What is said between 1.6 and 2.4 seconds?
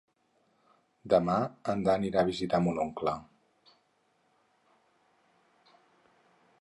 en Dan irà a